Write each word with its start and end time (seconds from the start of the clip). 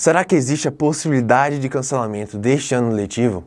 Será 0.00 0.24
que 0.24 0.34
existe 0.34 0.66
a 0.66 0.72
possibilidade 0.72 1.58
de 1.58 1.68
cancelamento 1.68 2.38
deste 2.38 2.74
ano 2.74 2.90
letivo? 2.90 3.44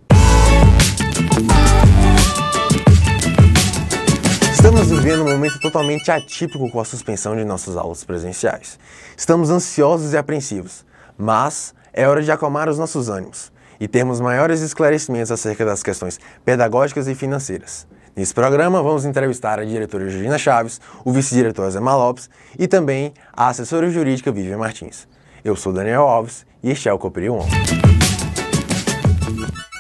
Estamos 4.54 4.88
vivendo 4.88 5.24
um 5.24 5.32
momento 5.32 5.60
totalmente 5.60 6.12
atípico 6.12 6.70
com 6.70 6.80
a 6.80 6.86
suspensão 6.86 7.36
de 7.36 7.44
nossas 7.44 7.76
aulas 7.76 8.04
presenciais. 8.04 8.78
Estamos 9.18 9.50
ansiosos 9.50 10.14
e 10.14 10.18
apreensivos, 10.18 10.86
mas 11.18 11.74
é 11.92 12.08
hora 12.08 12.22
de 12.22 12.32
acalmar 12.32 12.70
os 12.70 12.78
nossos 12.78 13.10
ânimos 13.10 13.52
e 13.80 13.88
termos 13.88 14.22
maiores 14.22 14.62
esclarecimentos 14.62 15.32
acerca 15.32 15.66
das 15.66 15.82
questões 15.82 16.20
pedagógicas 16.46 17.08
e 17.08 17.16
financeiras. 17.16 17.88
Nesse 18.16 18.32
programa, 18.32 18.84
vamos 18.84 19.06
entrevistar 19.06 19.60
a 19.60 19.66
diretora 19.66 20.08
Georgina 20.08 20.38
Chaves, 20.38 20.80
o 21.04 21.12
vice-diretor 21.12 21.72
Zé 21.72 21.80
Lopes 21.80 22.30
e 22.60 22.68
também 22.68 23.12
a 23.34 23.48
assessora 23.48 23.90
jurídica 23.90 24.32
Vivian 24.32 24.60
Martins. 24.60 25.12
Eu 25.44 25.58
sou 25.58 25.74
Daniel 25.74 26.04
Alves 26.04 26.46
e 26.64 26.72
este 26.72 26.88
é 26.88 26.94
o 26.94 26.98
Coperion 26.98 27.40
On. 27.40 27.48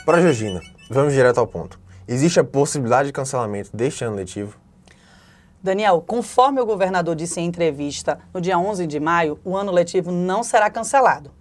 Para 0.05 0.19
Georgina, 0.19 0.61
vamos 0.89 1.13
direto 1.13 1.37
ao 1.37 1.47
ponto. 1.47 1.79
Existe 2.05 2.37
a 2.37 2.43
possibilidade 2.43 3.07
de 3.07 3.13
cancelamento 3.13 3.69
deste 3.73 4.03
ano 4.03 4.17
letivo? 4.17 4.57
Daniel, 5.63 6.03
conforme 6.05 6.59
o 6.59 6.65
governador 6.65 7.15
disse 7.15 7.39
em 7.39 7.45
entrevista 7.45 8.19
no 8.33 8.41
dia 8.41 8.59
11 8.59 8.85
de 8.85 8.99
maio, 8.99 9.39
o 9.45 9.55
ano 9.55 9.71
letivo 9.71 10.11
não 10.11 10.43
será 10.43 10.69
cancelado. 10.69 11.31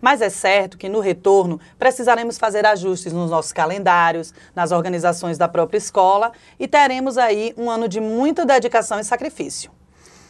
Mas 0.00 0.20
é 0.20 0.28
certo 0.28 0.76
que 0.76 0.88
no 0.88 0.98
retorno 0.98 1.60
precisaremos 1.78 2.36
fazer 2.36 2.66
ajustes 2.66 3.12
nos 3.12 3.30
nossos 3.30 3.52
calendários, 3.52 4.34
nas 4.56 4.72
organizações 4.72 5.38
da 5.38 5.46
própria 5.46 5.78
escola 5.78 6.32
e 6.58 6.66
teremos 6.66 7.16
aí 7.16 7.54
um 7.56 7.70
ano 7.70 7.86
de 7.86 8.00
muita 8.00 8.44
dedicação 8.44 8.98
e 8.98 9.04
sacrifício. 9.04 9.70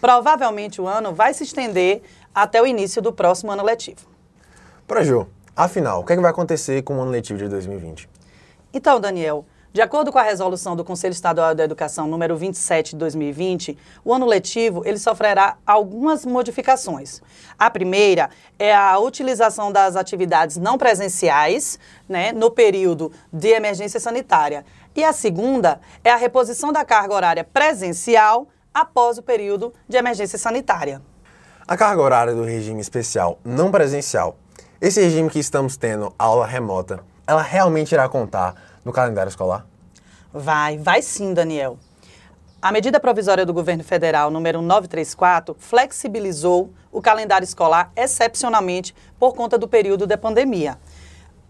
Provavelmente 0.00 0.80
o 0.80 0.86
ano 0.86 1.12
vai 1.12 1.34
se 1.34 1.42
estender 1.42 2.02
até 2.42 2.62
o 2.62 2.66
início 2.66 3.02
do 3.02 3.12
próximo 3.12 3.50
ano 3.50 3.64
letivo. 3.64 4.06
Para 4.86 5.02
Ju, 5.02 5.26
afinal, 5.56 6.00
o 6.00 6.04
que, 6.04 6.12
é 6.12 6.16
que 6.16 6.22
vai 6.22 6.30
acontecer 6.30 6.82
com 6.82 6.98
o 6.98 7.00
ano 7.00 7.10
letivo 7.10 7.38
de 7.38 7.48
2020? 7.48 8.08
Então, 8.72 9.00
Daniel, 9.00 9.44
de 9.72 9.82
acordo 9.82 10.12
com 10.12 10.18
a 10.18 10.22
resolução 10.22 10.76
do 10.76 10.84
Conselho 10.84 11.12
Estadual 11.12 11.54
da 11.54 11.64
Educação 11.64 12.06
número 12.06 12.36
27 12.36 12.90
de 12.90 12.96
2020, 12.96 13.76
o 14.04 14.14
ano 14.14 14.24
letivo 14.24 14.82
ele 14.86 14.98
sofrerá 14.98 15.56
algumas 15.66 16.24
modificações. 16.24 17.20
A 17.58 17.68
primeira 17.68 18.30
é 18.58 18.74
a 18.74 18.98
utilização 18.98 19.72
das 19.72 19.96
atividades 19.96 20.56
não 20.56 20.78
presenciais, 20.78 21.78
né, 22.08 22.32
no 22.32 22.50
período 22.50 23.12
de 23.32 23.48
emergência 23.48 23.98
sanitária. 23.98 24.64
E 24.94 25.04
a 25.04 25.12
segunda 25.12 25.80
é 26.04 26.10
a 26.10 26.16
reposição 26.16 26.72
da 26.72 26.84
carga 26.84 27.14
horária 27.14 27.44
presencial 27.44 28.48
após 28.72 29.18
o 29.18 29.22
período 29.22 29.74
de 29.88 29.96
emergência 29.96 30.38
sanitária. 30.38 31.02
A 31.70 31.76
carga 31.76 32.00
horária 32.00 32.34
do 32.34 32.44
regime 32.44 32.80
especial 32.80 33.38
não 33.44 33.70
presencial, 33.70 34.38
esse 34.80 35.02
regime 35.02 35.28
que 35.28 35.38
estamos 35.38 35.76
tendo 35.76 36.14
aula 36.18 36.46
remota, 36.46 37.00
ela 37.26 37.42
realmente 37.42 37.92
irá 37.92 38.08
contar 38.08 38.54
no 38.82 38.90
calendário 38.90 39.28
escolar? 39.28 39.66
Vai, 40.32 40.78
vai 40.78 41.02
sim, 41.02 41.34
Daniel. 41.34 41.78
A 42.62 42.72
medida 42.72 42.98
provisória 42.98 43.44
do 43.44 43.52
governo 43.52 43.84
federal 43.84 44.30
número 44.30 44.62
934 44.62 45.54
flexibilizou 45.58 46.72
o 46.90 47.02
calendário 47.02 47.44
escolar 47.44 47.92
excepcionalmente 47.94 48.94
por 49.18 49.34
conta 49.34 49.58
do 49.58 49.68
período 49.68 50.06
da 50.06 50.16
pandemia. 50.16 50.78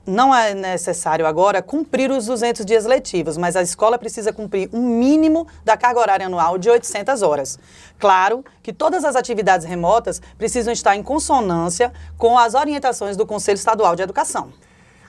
Não 0.09 0.35
é 0.35 0.55
necessário 0.55 1.27
agora 1.27 1.61
cumprir 1.61 2.11
os 2.11 2.25
200 2.25 2.65
dias 2.65 2.87
letivos, 2.87 3.37
mas 3.37 3.55
a 3.55 3.61
escola 3.61 3.99
precisa 3.99 4.33
cumprir 4.33 4.71
um 4.73 4.81
mínimo 4.81 5.47
da 5.63 5.77
carga 5.77 6.01
horária 6.01 6.25
anual 6.25 6.57
de 6.57 6.71
800 6.71 7.21
horas. 7.21 7.59
Claro 7.99 8.43
que 8.63 8.73
todas 8.73 9.05
as 9.05 9.15
atividades 9.15 9.67
remotas 9.67 10.19
precisam 10.39 10.73
estar 10.73 10.97
em 10.97 11.03
consonância 11.03 11.93
com 12.17 12.39
as 12.39 12.55
orientações 12.55 13.19
do 13.19 13.27
Conselho 13.27 13.57
Estadual 13.57 13.95
de 13.95 14.01
Educação. 14.01 14.51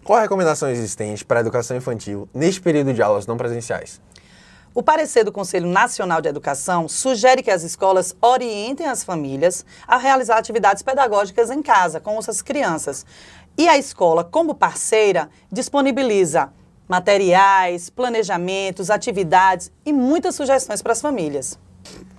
Qual 0.03 0.19
a 0.19 0.21
recomendação 0.21 0.69
existente 0.69 1.23
para 1.23 1.39
a 1.39 1.43
educação 1.43 1.77
infantil 1.77 2.27
neste 2.33 2.59
período 2.59 2.93
de 2.93 3.01
aulas 3.01 3.25
não 3.25 3.37
presenciais? 3.37 4.01
O 4.71 4.83
parecer 4.83 5.23
do 5.23 5.31
Conselho 5.31 5.67
Nacional 5.67 6.21
de 6.21 6.29
Educação 6.29 6.87
sugere 6.87 7.41
que 7.41 7.49
as 7.49 7.63
escolas 7.63 8.15
orientem 8.21 8.85
as 8.85 9.03
famílias 9.03 9.65
a 9.87 9.97
realizar 9.97 10.37
atividades 10.37 10.83
pedagógicas 10.83 11.49
em 11.49 11.59
casa 11.59 11.99
com 11.99 12.19
essas 12.19 12.41
crianças. 12.43 13.03
E 13.59 13.67
a 13.67 13.77
escola, 13.77 14.23
como 14.23 14.55
parceira, 14.55 15.29
disponibiliza 15.51 16.49
materiais, 16.87 17.89
planejamentos, 17.89 18.89
atividades 18.89 19.69
e 19.85 19.91
muitas 19.91 20.35
sugestões 20.35 20.81
para 20.81 20.93
as 20.93 21.01
famílias. 21.01 21.59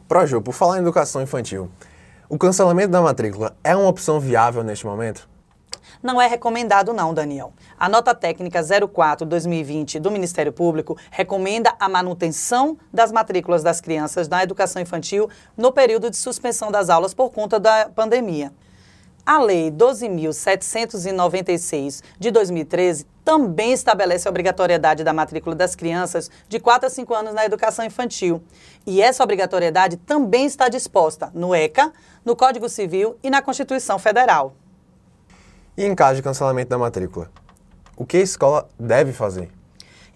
Proju, 0.06 0.42
por 0.42 0.52
falar 0.52 0.76
em 0.76 0.82
educação 0.82 1.22
infantil, 1.22 1.70
o 2.28 2.36
cancelamento 2.36 2.90
da 2.90 3.00
matrícula 3.00 3.56
é 3.64 3.74
uma 3.74 3.88
opção 3.88 4.20
viável 4.20 4.62
neste 4.62 4.84
momento? 4.84 5.26
Não 6.02 6.20
é 6.20 6.26
recomendado 6.26 6.92
não, 6.92 7.14
Daniel. 7.14 7.54
A 7.78 7.88
nota 7.88 8.14
técnica 8.14 8.60
04-2020 8.60 9.98
do 9.98 10.10
Ministério 10.10 10.52
Público 10.52 10.94
recomenda 11.10 11.74
a 11.80 11.88
manutenção 11.88 12.76
das 12.92 13.10
matrículas 13.10 13.62
das 13.62 13.80
crianças 13.80 14.28
na 14.28 14.42
educação 14.42 14.82
infantil 14.82 15.30
no 15.56 15.72
período 15.72 16.10
de 16.10 16.18
suspensão 16.18 16.70
das 16.70 16.90
aulas 16.90 17.14
por 17.14 17.30
conta 17.30 17.58
da 17.58 17.88
pandemia. 17.88 18.52
A 19.30 19.38
Lei 19.38 19.70
12.796 19.70 22.02
de 22.18 22.32
2013 22.32 23.06
também 23.24 23.72
estabelece 23.72 24.26
a 24.26 24.28
obrigatoriedade 24.28 25.04
da 25.04 25.12
matrícula 25.12 25.54
das 25.54 25.76
crianças 25.76 26.28
de 26.48 26.58
4 26.58 26.88
a 26.88 26.90
5 26.90 27.14
anos 27.14 27.32
na 27.32 27.44
educação 27.44 27.84
infantil. 27.84 28.42
E 28.84 29.00
essa 29.00 29.22
obrigatoriedade 29.22 29.98
também 29.98 30.46
está 30.46 30.68
disposta 30.68 31.30
no 31.32 31.54
ECA, 31.54 31.92
no 32.24 32.34
Código 32.34 32.68
Civil 32.68 33.16
e 33.22 33.30
na 33.30 33.40
Constituição 33.40 34.00
Federal. 34.00 34.52
E 35.76 35.84
em 35.84 35.94
caso 35.94 36.16
de 36.16 36.22
cancelamento 36.22 36.70
da 36.70 36.78
matrícula, 36.78 37.30
o 37.96 38.04
que 38.04 38.16
a 38.16 38.22
escola 38.22 38.68
deve 38.76 39.12
fazer? 39.12 39.48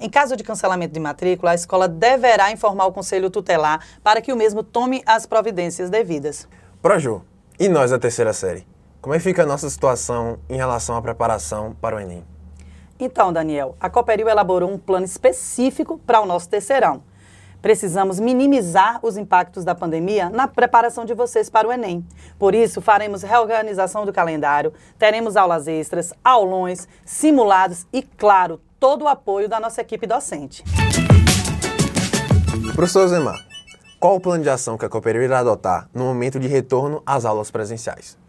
Em 0.01 0.11
caso 0.11 0.35
de 0.35 0.43
cancelamento 0.43 0.93
de 0.93 0.99
matrícula, 0.99 1.53
a 1.53 1.55
escola 1.55 1.87
deverá 1.87 2.51
informar 2.51 2.87
o 2.87 2.93
conselho 2.93 3.31
tutelar 3.31 3.79
para 4.03 4.21
que 4.21 4.33
o 4.33 4.37
mesmo 4.37 4.65
tome 4.65 5.05
as 5.07 5.25
providências 5.25 5.89
devidas. 5.89 6.49
Proju, 6.83 7.23
e 7.61 7.69
nós 7.69 7.93
da 7.93 7.99
terceira 8.01 8.33
série? 8.33 8.74
Como 9.05 9.15
é 9.15 9.19
que 9.19 9.25
fica 9.25 9.43
a 9.43 9.47
nossa 9.47 9.69
situação 9.69 10.39
em 10.49 10.57
relação 10.57 10.97
à 10.97 11.03
preparação 11.03 11.77
para 11.79 11.95
o 11.95 12.01
Enem? 12.01 12.25
Então, 12.99 13.31
Daniel, 13.35 13.77
a 13.79 13.91
Cooperil 13.91 14.31
elaborou 14.31 14.73
um 14.73 14.79
plano 14.79 15.05
específico 15.05 15.99
para 16.07 16.23
o 16.23 16.27
nosso 16.27 16.49
terceirão. 16.49 17.03
Precisamos 17.61 18.19
minimizar 18.19 19.01
os 19.03 19.19
impactos 19.19 19.63
da 19.63 19.75
pandemia 19.75 20.31
na 20.31 20.49
preparação 20.49 21.05
de 21.05 21.13
vocês 21.13 21.51
para 21.51 21.69
o 21.69 21.73
Enem. 21.73 22.03
Por 22.39 22.55
isso, 22.55 22.81
faremos 22.81 23.21
reorganização 23.21 24.07
do 24.07 24.13
calendário, 24.13 24.73
teremos 24.99 25.37
aulas 25.37 25.69
extras, 25.69 26.15
aulões, 26.25 26.89
simulados 27.05 27.87
e, 27.93 28.01
claro, 28.01 28.59
todo 28.81 29.03
o 29.03 29.09
apoio 29.09 29.51
da 29.51 29.61
nossa 29.61 29.83
equipe 29.83 30.07
docente. 30.07 30.65
Professor 32.75 33.07
Zemar, 33.07 33.37
qual 34.01 34.17
o 34.17 34.21
plano 34.21 34.43
de 34.43 34.49
ação 34.49 34.79
que 34.79 34.87
a 34.87 34.89
Cooperil 34.89 35.25
irá 35.25 35.41
adotar 35.41 35.91
no 35.93 36.05
momento 36.05 36.41
de 36.41 36.49
retorno 36.49 37.03
às 37.05 37.27
aulas 37.27 37.51
presenciais? 37.51 38.24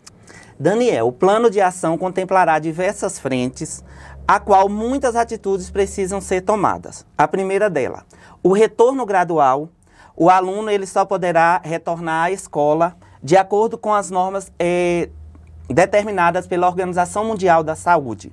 Daniel, 0.58 1.08
o 1.08 1.12
plano 1.12 1.50
de 1.50 1.60
ação 1.60 1.98
contemplará 1.98 2.58
diversas 2.60 3.20
frentes, 3.20 3.84
a 4.26 4.40
qual 4.40 4.70
muitas 4.70 5.16
atitudes 5.16 5.70
precisam 5.70 6.22
ser 6.22 6.42
tomadas. 6.42 7.06
A 7.18 7.28
primeira 7.28 7.70
dela, 7.70 8.06
o 8.42 8.54
retorno 8.54 9.06
gradual, 9.06 9.70
o 10.16 10.30
aluno 10.30 10.70
ele 10.70 10.86
só 10.86 11.04
poderá 11.04 11.60
retornar 11.64 12.26
à 12.26 12.32
escola 12.32 12.96
de 13.22 13.36
acordo 13.36 13.78
com 13.78 13.94
as 13.94 14.10
normas 14.10 14.50
eh, 14.58 15.10
determinadas 15.70 16.48
pela 16.48 16.68
Organização 16.68 17.26
Mundial 17.26 17.62
da 17.62 17.76
Saúde. 17.76 18.32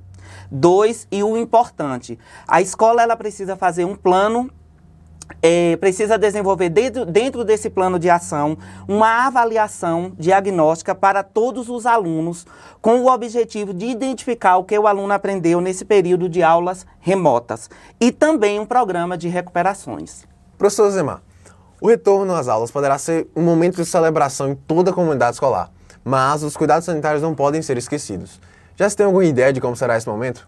Dois, 0.50 1.08
e 1.10 1.24
o 1.24 1.36
importante, 1.36 2.18
a 2.46 2.60
escola 2.60 3.02
ela 3.02 3.16
precisa 3.16 3.56
fazer 3.56 3.84
um 3.84 3.96
plano 3.96 4.48
é, 5.40 5.76
precisa 5.76 6.18
desenvolver 6.18 6.68
dentro, 6.68 7.06
dentro 7.06 7.44
desse 7.44 7.70
plano 7.70 7.98
de 7.98 8.10
ação 8.10 8.58
uma 8.88 9.26
avaliação 9.26 10.12
diagnóstica 10.18 10.94
para 10.94 11.22
todos 11.22 11.68
os 11.68 11.86
alunos, 11.86 12.46
com 12.80 13.00
o 13.00 13.12
objetivo 13.12 13.72
de 13.72 13.86
identificar 13.86 14.56
o 14.56 14.64
que 14.64 14.78
o 14.78 14.86
aluno 14.86 15.12
aprendeu 15.12 15.60
nesse 15.60 15.84
período 15.84 16.28
de 16.28 16.42
aulas 16.42 16.84
remotas 17.00 17.70
e 18.00 18.10
também 18.10 18.58
um 18.58 18.66
programa 18.66 19.16
de 19.16 19.28
recuperações. 19.28 20.24
Professor 20.58 20.90
Zemar, 20.90 21.22
o 21.80 21.88
retorno 21.88 22.34
às 22.34 22.48
aulas 22.48 22.70
poderá 22.70 22.98
ser 22.98 23.28
um 23.34 23.42
momento 23.42 23.76
de 23.76 23.86
celebração 23.86 24.50
em 24.50 24.54
toda 24.54 24.90
a 24.90 24.94
comunidade 24.94 25.34
escolar, 25.34 25.70
mas 26.04 26.42
os 26.42 26.56
cuidados 26.56 26.84
sanitários 26.84 27.22
não 27.22 27.34
podem 27.34 27.62
ser 27.62 27.76
esquecidos. 27.76 28.40
Já 28.76 28.88
se 28.88 28.96
tem 28.96 29.06
alguma 29.06 29.24
ideia 29.24 29.52
de 29.52 29.60
como 29.60 29.76
será 29.76 29.96
esse 29.96 30.08
momento? 30.08 30.46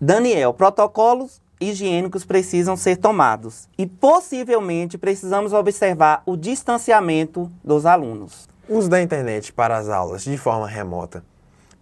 Daniel, 0.00 0.52
protocolos 0.52 1.40
higiênicos 1.62 2.24
precisam 2.24 2.76
ser 2.76 2.96
tomados 2.96 3.68
e 3.78 3.86
possivelmente 3.86 4.98
precisamos 4.98 5.52
observar 5.52 6.22
o 6.26 6.36
distanciamento 6.36 7.50
dos 7.64 7.86
alunos. 7.86 8.48
O 8.68 8.76
uso 8.76 8.88
da 8.88 9.00
internet 9.00 9.52
para 9.52 9.76
as 9.76 9.88
aulas 9.88 10.24
de 10.24 10.36
forma 10.36 10.66
remota, 10.66 11.24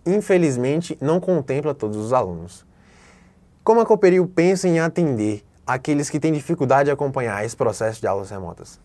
infelizmente, 0.05 0.97
não 1.01 1.21
contempla 1.21 1.75
todos 1.75 1.97
os 1.97 2.13
alunos. 2.13 2.65
Como 3.63 3.81
a 3.81 3.87
Cooperil 3.87 4.27
pensa 4.27 4.69
em 4.69 4.81
atender 4.81 5.45
aqueles 5.67 6.11
que 6.11 6.19
têm 6.19 6.33
dificuldade 6.33 6.87
de 6.87 6.91
acompanhar 6.91 7.45
esse 7.45 7.57
processo 7.57 8.01
de 8.01 8.07
aulas 8.07 8.31
remotas? 8.31 8.81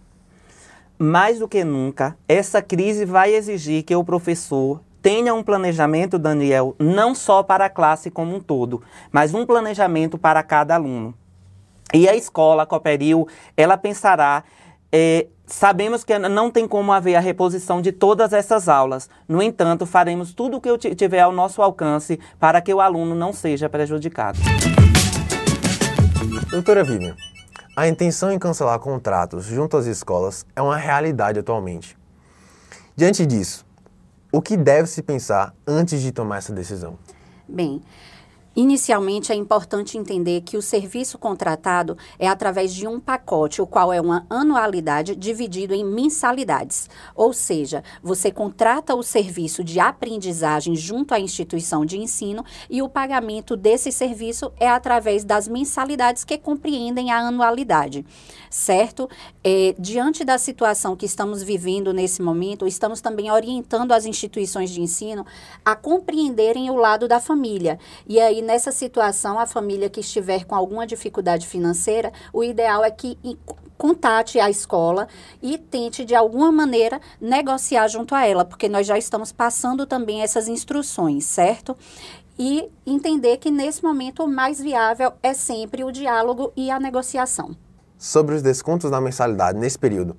Mais 0.98 1.40
do 1.40 1.48
que 1.48 1.64
nunca, 1.64 2.18
essa 2.28 2.62
crise 2.62 3.06
vai 3.06 3.34
exigir 3.34 3.84
que 3.84 3.96
o 3.96 4.04
professor 4.04 4.82
tenha 5.06 5.36
um 5.36 5.44
planejamento, 5.44 6.18
Daniel, 6.18 6.76
não 6.80 7.14
só 7.14 7.44
para 7.44 7.66
a 7.66 7.70
classe 7.70 8.10
como 8.10 8.36
um 8.36 8.40
todo, 8.40 8.82
mas 9.12 9.36
um 9.36 9.46
planejamento 9.46 10.18
para 10.18 10.42
cada 10.42 10.74
aluno. 10.74 11.14
E 11.94 12.10
a 12.10 12.16
escola, 12.16 12.64
a 12.64 12.68
ela 13.56 13.78
pensará 13.78 14.44
é, 14.92 15.28
sabemos 15.46 16.04
que 16.04 16.18
não 16.18 16.50
tem 16.50 16.68
como 16.68 16.92
haver 16.92 17.14
a 17.14 17.20
reposição 17.20 17.84
de 17.84 17.92
todas 17.92 18.34
essas 18.34 18.68
aulas. 18.68 19.08
No 19.28 19.44
entanto, 19.44 19.86
faremos 19.86 20.34
tudo 20.34 20.58
o 20.58 20.60
que 20.60 20.96
tiver 20.96 21.20
ao 21.20 21.32
nosso 21.32 21.62
alcance 21.62 22.20
para 22.40 22.60
que 22.60 22.74
o 22.74 22.82
aluno 22.82 23.14
não 23.14 23.32
seja 23.32 23.70
prejudicado. 23.70 24.40
Doutora 26.50 26.84
Vivian, 26.84 27.16
a 27.78 27.88
intenção 27.88 28.32
em 28.32 28.40
cancelar 28.40 28.80
contratos 28.80 29.46
junto 29.46 29.78
às 29.78 29.86
escolas 29.86 30.48
é 30.56 30.64
uma 30.64 30.78
realidade 30.78 31.38
atualmente. 31.38 31.96
Diante 32.96 33.24
disso, 33.24 33.66
o 34.36 34.42
que 34.42 34.58
deve 34.58 34.86
se 34.86 35.02
pensar 35.02 35.56
antes 35.66 36.02
de 36.02 36.12
tomar 36.12 36.40
essa 36.40 36.52
decisão? 36.52 36.98
Bem, 37.48 37.82
Inicialmente, 38.56 39.34
é 39.34 39.36
importante 39.36 39.98
entender 39.98 40.40
que 40.42 40.56
o 40.56 40.62
serviço 40.62 41.18
contratado 41.18 41.98
é 42.18 42.26
através 42.26 42.74
de 42.74 42.88
um 42.88 43.02
pacote, 43.02 43.62
o 43.62 43.68
qual 43.68 43.92
é 43.92 44.00
uma 44.00 44.26
anualidade 44.30 45.14
dividido 45.14 45.74
em 45.74 45.84
mensalidades. 45.84 46.90
Ou 47.14 47.34
seja, 47.34 47.84
você 48.02 48.32
contrata 48.32 48.96
o 48.96 49.04
serviço 49.04 49.62
de 49.62 49.78
aprendizagem 49.80 50.74
junto 50.74 51.14
à 51.14 51.20
instituição 51.20 51.86
de 51.86 51.98
ensino 51.98 52.46
e 52.70 52.82
o 52.82 52.88
pagamento 52.88 53.58
desse 53.58 53.92
serviço 53.92 54.54
é 54.58 54.70
através 54.70 55.26
das 55.26 55.50
mensalidades 55.50 56.24
que 56.24 56.38
compreendem 56.38 57.12
a 57.12 57.20
anualidade, 57.20 58.06
certo? 58.50 59.10
É, 59.44 59.76
diante 59.78 60.24
da 60.24 60.38
situação 60.38 60.96
que 60.96 61.06
estamos 61.06 61.44
vivendo 61.44 61.92
nesse 61.92 62.22
momento, 62.22 62.66
estamos 62.66 63.02
também 63.02 63.30
orientando 63.30 63.92
as 63.92 64.06
instituições 64.06 64.70
de 64.70 64.82
ensino 64.82 65.26
a 65.66 65.76
compreenderem 65.76 66.70
o 66.70 66.76
lado 66.76 67.06
da 67.06 67.20
família. 67.20 67.78
E 68.08 68.20
aí, 68.20 68.45
nessa 68.46 68.72
situação, 68.72 69.38
a 69.38 69.46
família 69.46 69.90
que 69.90 70.00
estiver 70.00 70.46
com 70.46 70.56
alguma 70.56 70.88
dificuldade 70.88 71.48
financeira, 71.48 72.14
o 72.32 72.44
ideal 72.44 72.84
é 72.86 72.92
que 72.92 73.18
contate 73.78 74.40
a 74.40 74.50
escola 74.50 75.08
e 75.42 75.58
tente, 75.58 76.06
de 76.06 76.16
alguma 76.16 76.52
maneira, 76.52 77.02
negociar 77.20 77.88
junto 77.88 78.16
a 78.16 78.26
ela, 78.26 78.46
porque 78.46 78.70
nós 78.70 78.88
já 78.88 78.98
estamos 78.98 79.32
passando 79.32 79.86
também 79.86 80.22
essas 80.22 80.48
instruções, 80.48 81.26
certo? 81.26 81.76
E 82.38 82.70
entender 82.86 83.38
que, 83.38 83.50
nesse 83.52 83.84
momento, 83.84 84.24
o 84.24 84.28
mais 84.28 84.60
viável 84.62 85.14
é 85.22 85.34
sempre 85.34 85.84
o 85.84 85.92
diálogo 85.92 86.54
e 86.56 86.70
a 86.70 86.80
negociação. 86.80 87.56
Sobre 87.98 88.36
os 88.36 88.42
descontos 88.42 88.92
na 88.92 89.02
mensalidade 89.02 89.58
nesse 89.58 89.80
período, 89.80 90.16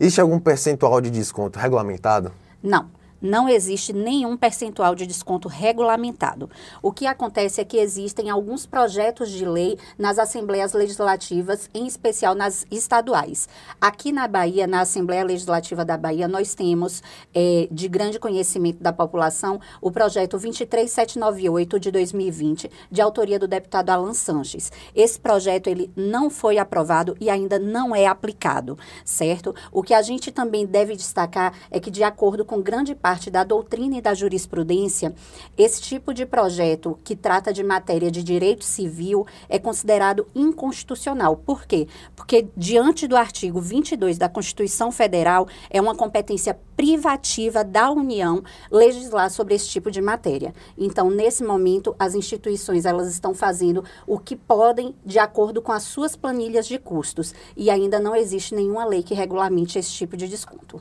existe 0.00 0.20
algum 0.20 0.38
percentual 0.38 1.00
de 1.00 1.10
desconto 1.10 1.58
regulamentado? 1.58 2.32
Não 2.62 2.97
não 3.20 3.48
existe 3.48 3.92
nenhum 3.92 4.36
percentual 4.36 4.94
de 4.94 5.06
desconto 5.06 5.48
regulamentado. 5.48 6.48
O 6.80 6.92
que 6.92 7.06
acontece 7.06 7.60
é 7.60 7.64
que 7.64 7.78
existem 7.78 8.30
alguns 8.30 8.64
projetos 8.64 9.30
de 9.30 9.44
lei 9.44 9.78
nas 9.98 10.18
assembleias 10.18 10.72
legislativas, 10.72 11.68
em 11.74 11.86
especial 11.86 12.34
nas 12.34 12.64
estaduais. 12.70 13.48
Aqui 13.80 14.12
na 14.12 14.28
Bahia, 14.28 14.66
na 14.66 14.80
Assembleia 14.80 15.24
Legislativa 15.24 15.84
da 15.84 15.96
Bahia, 15.96 16.28
nós 16.28 16.54
temos, 16.54 17.02
é, 17.34 17.68
de 17.70 17.88
grande 17.88 18.18
conhecimento 18.18 18.82
da 18.82 18.92
população, 18.92 19.60
o 19.80 19.90
projeto 19.90 20.38
23798 20.38 21.80
de 21.80 21.90
2020, 21.90 22.70
de 22.90 23.00
autoria 23.00 23.38
do 23.38 23.48
deputado 23.48 23.90
Alan 23.90 24.14
Sanches. 24.14 24.70
Esse 24.94 25.18
projeto 25.18 25.66
ele 25.66 25.90
não 25.96 26.30
foi 26.30 26.58
aprovado 26.58 27.16
e 27.20 27.28
ainda 27.28 27.58
não 27.58 27.94
é 27.94 28.06
aplicado, 28.06 28.78
certo? 29.04 29.54
O 29.72 29.82
que 29.82 29.94
a 29.94 30.02
gente 30.02 30.30
também 30.30 30.64
deve 30.64 30.94
destacar 30.94 31.52
é 31.70 31.80
que, 31.80 31.90
de 31.90 32.02
acordo 32.02 32.44
com 32.44 32.60
grande 32.60 32.94
parte 32.94 33.07
parte 33.08 33.30
da 33.30 33.42
doutrina 33.42 33.96
e 33.96 34.02
da 34.02 34.12
jurisprudência, 34.12 35.14
esse 35.56 35.80
tipo 35.80 36.12
de 36.12 36.26
projeto 36.26 36.98
que 37.02 37.16
trata 37.16 37.54
de 37.54 37.64
matéria 37.64 38.10
de 38.10 38.22
direito 38.22 38.66
civil 38.66 39.26
é 39.48 39.58
considerado 39.58 40.26
inconstitucional. 40.34 41.34
Por 41.34 41.64
quê? 41.64 41.88
Porque, 42.14 42.48
diante 42.54 43.08
do 43.08 43.16
artigo 43.16 43.62
22 43.62 44.18
da 44.18 44.28
Constituição 44.28 44.92
Federal, 44.92 45.48
é 45.70 45.80
uma 45.80 45.94
competência 45.94 46.58
privativa 46.76 47.64
da 47.64 47.90
União 47.90 48.42
legislar 48.70 49.30
sobre 49.30 49.54
esse 49.54 49.68
tipo 49.70 49.90
de 49.90 50.02
matéria. 50.02 50.52
Então, 50.76 51.08
nesse 51.08 51.42
momento, 51.42 51.96
as 51.98 52.14
instituições 52.14 52.84
elas 52.84 53.08
estão 53.08 53.32
fazendo 53.32 53.82
o 54.06 54.18
que 54.18 54.36
podem 54.36 54.94
de 55.02 55.18
acordo 55.18 55.62
com 55.62 55.72
as 55.72 55.84
suas 55.84 56.14
planilhas 56.14 56.66
de 56.66 56.78
custos 56.78 57.34
e 57.56 57.70
ainda 57.70 57.98
não 57.98 58.14
existe 58.14 58.54
nenhuma 58.54 58.84
lei 58.84 59.02
que 59.02 59.14
regulamente 59.14 59.78
esse 59.78 59.92
tipo 59.92 60.14
de 60.14 60.28
desconto. 60.28 60.78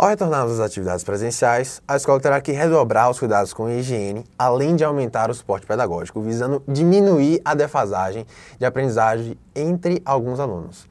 Ao 0.00 0.06
retornarmos 0.06 0.52
às 0.52 0.60
atividades 0.60 1.02
presenciais, 1.02 1.82
a 1.88 1.96
escola 1.96 2.20
terá 2.20 2.40
que 2.40 2.52
redobrar 2.52 3.10
os 3.10 3.18
cuidados 3.18 3.52
com 3.52 3.66
a 3.66 3.74
higiene, 3.74 4.24
além 4.38 4.76
de 4.76 4.84
aumentar 4.84 5.28
o 5.28 5.34
suporte 5.34 5.66
pedagógico, 5.66 6.22
visando 6.22 6.62
diminuir 6.68 7.42
a 7.44 7.52
defasagem 7.52 8.24
de 8.60 8.64
aprendizagem 8.64 9.36
entre 9.56 10.00
alguns 10.04 10.38
alunos. 10.38 10.88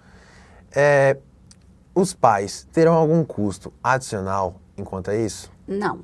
É, 0.76 1.16
os 1.96 2.14
pais 2.14 2.68
terão 2.74 2.96
algum 2.96 3.24
custo 3.24 3.72
adicional 3.82 4.60
enquanto 4.78 5.10
é 5.10 5.18
isso? 5.22 5.50
Não 5.66 6.02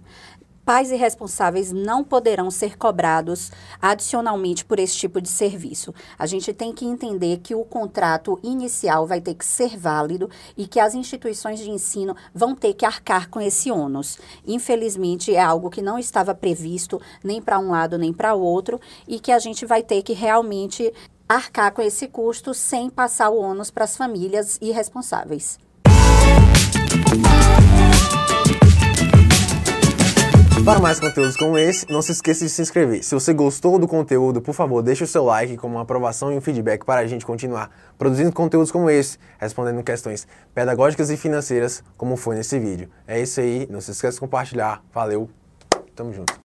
pais 0.65 0.91
e 0.91 0.95
responsáveis 0.95 1.71
não 1.71 2.03
poderão 2.03 2.49
ser 2.49 2.77
cobrados 2.77 3.51
adicionalmente 3.81 4.65
por 4.65 4.79
esse 4.79 4.95
tipo 4.95 5.21
de 5.21 5.29
serviço. 5.29 5.93
A 6.17 6.25
gente 6.25 6.53
tem 6.53 6.73
que 6.73 6.85
entender 6.85 7.37
que 7.37 7.55
o 7.55 7.63
contrato 7.63 8.39
inicial 8.43 9.05
vai 9.05 9.21
ter 9.21 9.35
que 9.35 9.45
ser 9.45 9.77
válido 9.77 10.29
e 10.57 10.67
que 10.67 10.79
as 10.79 10.95
instituições 10.95 11.59
de 11.59 11.69
ensino 11.69 12.15
vão 12.33 12.55
ter 12.55 12.73
que 12.73 12.85
arcar 12.85 13.29
com 13.29 13.41
esse 13.41 13.71
ônus. 13.71 14.17
Infelizmente, 14.45 15.33
é 15.33 15.41
algo 15.41 15.69
que 15.69 15.81
não 15.81 15.99
estava 15.99 16.33
previsto 16.33 17.01
nem 17.23 17.41
para 17.41 17.59
um 17.59 17.71
lado 17.71 17.97
nem 17.97 18.13
para 18.13 18.33
o 18.33 18.41
outro 18.41 18.79
e 19.07 19.19
que 19.19 19.31
a 19.31 19.39
gente 19.39 19.65
vai 19.65 19.83
ter 19.83 20.01
que 20.01 20.13
realmente 20.13 20.93
arcar 21.27 21.71
com 21.73 21.81
esse 21.81 22.07
custo 22.07 22.53
sem 22.53 22.89
passar 22.89 23.29
o 23.29 23.39
ônus 23.39 23.71
para 23.71 23.85
as 23.85 23.97
famílias 23.97 24.57
e 24.61 24.71
responsáveis. 24.71 25.59
Para 30.61 30.79
mais 30.79 30.97
conteúdos 30.97 31.35
como 31.35 31.57
esse, 31.57 31.91
não 31.91 32.01
se 32.01 32.13
esqueça 32.13 32.45
de 32.45 32.49
se 32.49 32.61
inscrever. 32.61 33.03
Se 33.03 33.13
você 33.13 33.33
gostou 33.33 33.77
do 33.77 33.85
conteúdo, 33.85 34.41
por 34.41 34.53
favor, 34.53 34.81
deixe 34.81 35.03
o 35.03 35.07
seu 35.07 35.25
like 35.25 35.57
como 35.57 35.75
uma 35.75 35.81
aprovação 35.81 36.31
e 36.31 36.37
um 36.37 36.41
feedback 36.41 36.85
para 36.85 37.01
a 37.01 37.05
gente 37.05 37.25
continuar 37.25 37.69
produzindo 37.97 38.31
conteúdos 38.31 38.71
como 38.71 38.89
esse, 38.89 39.17
respondendo 39.39 39.83
questões 39.83 40.25
pedagógicas 40.53 41.09
e 41.09 41.17
financeiras, 41.17 41.83
como 41.97 42.15
foi 42.15 42.37
nesse 42.37 42.57
vídeo. 42.59 42.89
É 43.05 43.19
isso 43.19 43.41
aí, 43.41 43.67
não 43.69 43.81
se 43.81 43.91
esqueça 43.91 44.15
de 44.15 44.21
compartilhar. 44.21 44.81
Valeu, 44.93 45.29
tamo 45.95 46.13
junto. 46.13 46.42